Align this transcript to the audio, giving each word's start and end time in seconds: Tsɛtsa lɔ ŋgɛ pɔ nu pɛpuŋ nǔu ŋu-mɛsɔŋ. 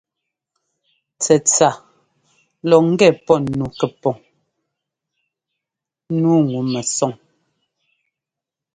Tsɛtsa 1.19 1.69
lɔ 2.69 2.77
ŋgɛ 2.91 3.07
pɔ 3.25 3.33
nu 3.57 3.65
pɛpuŋ 3.77 4.17
nǔu 6.17 6.35
ŋu-mɛsɔŋ. 6.49 7.11